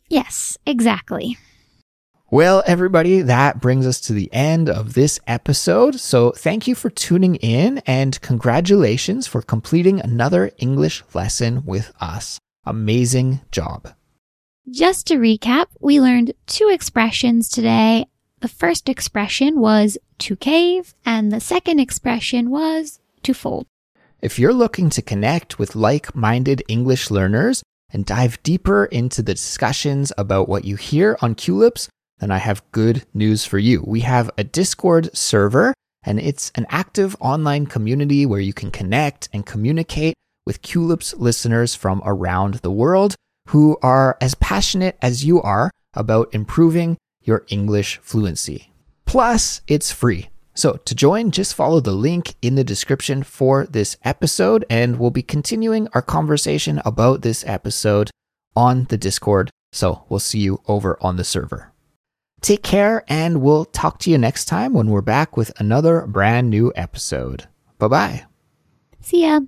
Yes, 0.09 0.57
exactly. 0.65 1.39
Well, 2.33 2.63
everybody, 2.65 3.23
that 3.23 3.61
brings 3.61 3.89
us 3.89 4.01
to 4.03 4.13
the 4.13 4.33
end 4.33 4.71
of 4.71 4.95
this 4.95 5.19
episode. 5.27 5.99
So 5.99 6.31
thank 6.31 6.69
you 6.69 6.77
for 6.77 6.89
tuning 6.89 7.35
in 7.35 7.79
and 7.87 8.21
congratulations 8.21 9.27
for 9.27 9.43
completing 9.43 9.99
another 9.99 10.53
English 10.59 11.03
lesson 11.13 11.65
with 11.65 11.93
us. 12.01 12.39
Amazing 12.65 13.41
job. 13.51 13.95
Just 14.71 15.09
to 15.09 15.17
recap, 15.17 15.67
we 15.81 16.01
learned 16.01 16.35
two 16.47 16.69
expressions 16.69 17.49
today. 17.49 18.07
The 18.39 18.47
first 18.47 18.89
expression 18.89 19.59
was 19.59 19.99
to 20.19 20.37
cave, 20.37 20.95
and 21.05 21.33
the 21.33 21.41
second 21.41 21.81
expression 21.81 22.49
was 22.49 23.01
to 23.25 23.35
fold. 23.35 23.67
If 24.23 24.39
you're 24.39 24.53
looking 24.53 24.89
to 24.91 25.03
connect 25.03 25.59
with 25.59 25.75
like 25.75 26.15
minded 26.15 26.63
English 26.69 27.11
learners 27.11 27.65
and 27.93 28.07
dive 28.07 28.41
deeper 28.45 28.85
into 28.85 29.21
the 29.21 29.35
discussions 29.35 30.13
about 30.17 30.49
what 30.49 30.65
you 30.65 30.77
hear 30.77 31.19
on 31.21 31.35
Culips, 31.35 31.89
then 32.21 32.31
I 32.31 32.39
have 32.39 32.71
good 32.73 33.05
news 33.15 33.45
for 33.45 33.59
you. 33.59 33.83
We 33.87 34.01
have 34.01 34.31
a 34.39 34.45
Discord 34.45 35.15
server, 35.17 35.75
and 36.05 36.21
it's 36.21 36.53
an 36.55 36.67
active 36.69 37.17
online 37.21 37.67
community 37.67 38.27
where 38.27 38.41
you 38.41 38.53
can 38.53 38.71
connect 38.71 39.29
and 39.33 39.45
communicate 39.45 40.15
with 40.47 40.63
Culips 40.63 41.15
listeners 41.19 41.75
from 41.75 42.03
around 42.05 42.55
the 42.57 42.71
world 42.71 43.15
who 43.49 43.77
are 43.83 44.17
as 44.21 44.35
passionate 44.37 44.97
as 45.03 45.25
you 45.25 45.43
are 45.43 45.71
about 45.95 46.33
improving 46.33 46.97
your 47.23 47.45
English 47.49 47.99
fluency. 48.03 48.71
Plus, 49.07 49.61
it's 49.67 49.91
free. 49.91 50.31
So, 50.55 50.75
to 50.85 50.95
join, 50.95 51.31
just 51.31 51.55
follow 51.55 51.81
the 51.81 51.93
link 51.93 52.35
in 52.43 52.55
the 52.55 52.65
description 52.65 53.23
for 53.23 53.67
this 53.67 53.97
episode, 54.05 54.65
and 54.69 54.99
we'll 54.99 55.11
be 55.11 55.23
continuing 55.23 55.89
our 55.95 56.03
conversation 56.03 56.83
about 56.85 57.23
this 57.23 57.45
episode 57.47 58.11
on 58.55 58.85
the 58.85 58.99
Discord. 58.99 59.51
So, 59.73 60.05
we'll 60.09 60.21
see 60.21 60.41
you 60.41 60.61
over 60.69 60.99
on 61.01 61.17
the 61.17 61.25
server. 61.25 61.70
Take 62.41 62.63
care, 62.63 63.05
and 63.09 63.43
we'll 63.43 63.67
talk 63.67 63.99
to 64.01 64.11
you 64.11 64.19
next 64.19 64.47
time 64.47 64.73
when 64.73 64.89
we're 64.89 65.03
back 65.03 65.37
with 65.37 65.53
another 65.61 66.07
brand 66.07 66.51
new 66.51 66.73
episode. 66.75 67.49
Bye 67.79 67.89
bye. 67.89 68.25
See 69.01 69.23
ya. 69.23 69.41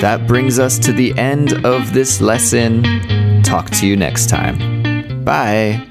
That 0.00 0.26
brings 0.26 0.58
us 0.58 0.78
to 0.78 0.92
the 0.92 1.12
end 1.18 1.64
of 1.66 1.92
this 1.92 2.22
lesson. 2.22 3.42
Talk 3.42 3.68
to 3.70 3.86
you 3.86 3.96
next 3.96 4.30
time. 4.30 5.24
Bye. 5.24 5.86